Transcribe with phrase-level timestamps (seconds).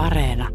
[0.00, 0.48] Areena.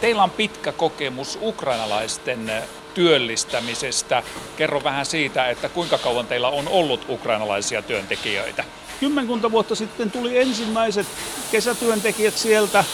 [0.00, 2.52] Teillä on pitkä kokemus ukrainalaisten
[2.94, 4.22] työllistämisestä.
[4.56, 8.64] Kerro vähän siitä, että kuinka kauan teillä on ollut ukrainalaisia työntekijöitä.
[9.00, 11.06] Kymmenkunta vuotta sitten tuli ensimmäiset
[11.52, 12.84] kesätyöntekijät sieltä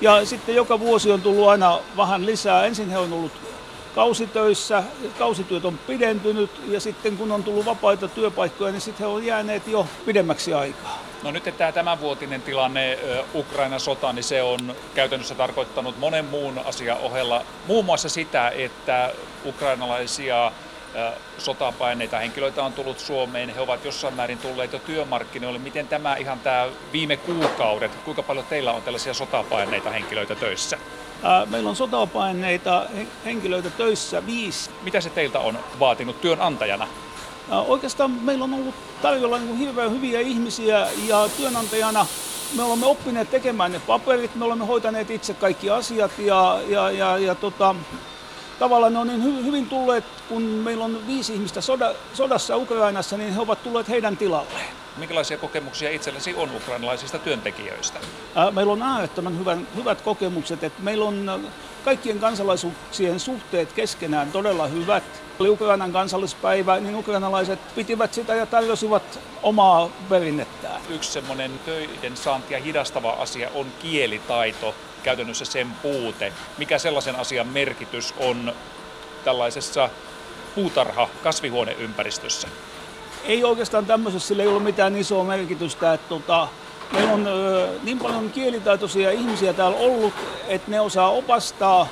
[0.00, 2.66] ja sitten joka vuosi on tullut aina vähän lisää.
[2.66, 3.32] Ensin he on ollut
[3.94, 4.82] kausitöissä,
[5.18, 9.66] kausityöt on pidentynyt ja sitten kun on tullut vapaita työpaikkoja, niin sitten he on jääneet
[9.66, 11.02] jo pidemmäksi aikaa.
[11.22, 12.98] No nyt tämä tämänvuotinen tilanne,
[13.34, 19.12] Ukrainan sota, niin se on käytännössä tarkoittanut monen muun asian ohella muun muassa sitä, että
[19.44, 20.52] ukrainalaisia
[21.38, 25.58] sotapaineita henkilöitä on tullut Suomeen, he ovat jossain määrin tulleet jo työmarkkinoille.
[25.58, 30.78] Miten tämä ihan tämä viime kuukaudet, kuinka paljon teillä on tällaisia sotapaineita henkilöitä töissä?
[31.46, 32.86] Meillä on sotapaineita
[33.24, 34.70] henkilöitä töissä viisi.
[34.82, 36.88] Mitä se teiltä on vaatinut työnantajana?
[37.50, 42.06] Oikeastaan meillä on ollut tarjolla niin hirveän hyviä ihmisiä ja työnantajana
[42.56, 47.18] me olemme oppineet tekemään ne paperit, me olemme hoitaneet itse kaikki asiat ja, ja, ja,
[47.18, 47.74] ja tota,
[48.58, 53.16] tavallaan ne on niin hy, hyvin tulleet, kun meillä on viisi ihmistä soda, sodassa Ukrainassa,
[53.16, 54.66] niin he ovat tulleet heidän tilalleen.
[54.96, 57.98] Minkälaisia kokemuksia itsellesi on ukrainalaisista työntekijöistä?
[58.50, 61.40] Meillä on äärettömän hyvän, hyvät kokemukset, että meillä on
[61.84, 65.04] kaikkien kansalaisuuksien suhteet keskenään todella hyvät.
[65.38, 70.80] Oli Ukrainan kansallispäivä, niin ukrainalaiset pitivät sitä ja tarjosivat omaa perinnettään.
[70.88, 74.74] Yksi semmoinen töiden saantia hidastava asia on kielitaito,
[75.08, 76.32] käytännössä sen puute.
[76.58, 78.52] Mikä sellaisen asian merkitys on
[79.24, 79.90] tällaisessa
[80.54, 82.48] puutarha kasvihuoneympäristössä?
[83.24, 85.94] Ei oikeastaan tämmöisessä sillä ei ole mitään isoa merkitystä.
[85.94, 86.48] Että tota,
[86.92, 90.14] meillä on ö, niin paljon kielitaitoisia ihmisiä täällä ollut,
[90.48, 91.88] että ne osaa opastaa.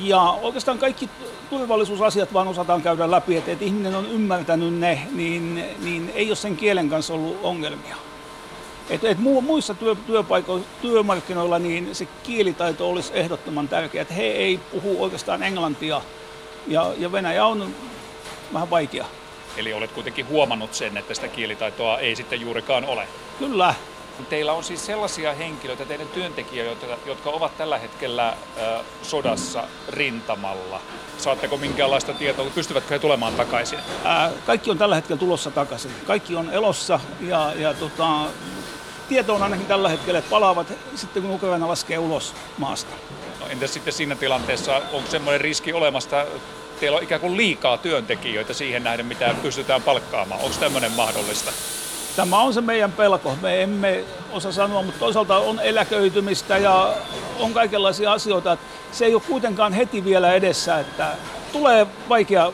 [0.00, 1.10] Ja oikeastaan kaikki
[1.50, 6.36] turvallisuusasiat vaan osataan käydä läpi, että, että ihminen on ymmärtänyt ne, niin, niin ei ole
[6.36, 8.07] sen kielen kanssa ollut ongelmia.
[8.90, 14.58] Et, et muissa työ, työpaikoilla, työmarkkinoilla niin se kielitaito olisi ehdottoman tärkeää, että he ei
[14.72, 16.02] puhu oikeastaan englantia
[16.66, 17.74] ja, ja Venäjä on
[18.52, 19.06] vähän vaikea.
[19.56, 23.08] Eli olet kuitenkin huomannut sen, että sitä kielitaitoa ei sitten juurikaan ole.
[23.38, 23.74] Kyllä.
[24.28, 30.80] Teillä on siis sellaisia henkilöitä, teidän työntekijöitä, jotka ovat tällä hetkellä ö, sodassa rintamalla.
[31.18, 33.78] Saatteko minkäänlaista tietoa, pystyvätkö he tulemaan takaisin?
[34.04, 35.90] Ää, kaikki on tällä hetkellä tulossa takaisin.
[36.06, 38.24] Kaikki on elossa ja, ja tota,
[39.08, 42.94] tieto on ainakin tällä hetkellä, että palaavat sitten kun Ukraina laskee ulos maasta.
[43.40, 46.26] No, entäs sitten siinä tilanteessa, onko semmoinen riski olemasta,
[46.80, 50.40] teillä on ikään kuin liikaa työntekijöitä siihen nähden, mitä pystytään palkkaamaan.
[50.40, 51.52] Onko tämmöinen mahdollista?
[52.16, 53.36] Tämä on se meidän pelko.
[53.42, 56.94] Me emme osaa sanoa, mutta toisaalta on eläköitymistä ja
[57.38, 58.56] on kaikenlaisia asioita.
[58.92, 61.12] Se ei ole kuitenkaan heti vielä edessä, että
[61.52, 62.52] tulee vaikea,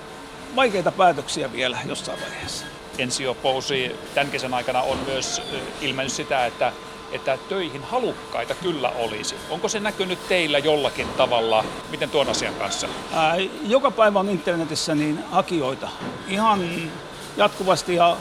[0.56, 2.66] vaikeita päätöksiä vielä jossain vaiheessa.
[2.98, 5.42] Ensio Pousi tämän kesän aikana on myös
[5.80, 6.72] ilmennyt sitä, että
[7.12, 9.34] että töihin halukkaita kyllä olisi.
[9.50, 11.64] Onko se näkynyt teillä jollakin tavalla?
[11.90, 12.88] Miten tuon asian kanssa?
[13.12, 15.88] Ää, joka päivä on internetissä niin hakijoita
[16.28, 16.90] ihan
[17.36, 18.16] jatkuvasti ja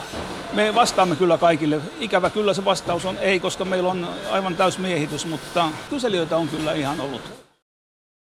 [0.52, 1.80] me vastaamme kyllä kaikille.
[2.00, 6.72] Ikävä kyllä se vastaus on ei, koska meillä on aivan täysmiehitys, mutta kyselijöitä on kyllä
[6.72, 7.43] ihan ollut.